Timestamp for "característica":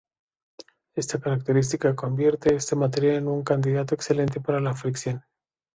1.19-1.95